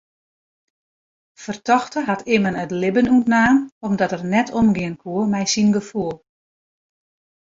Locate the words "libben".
2.81-3.11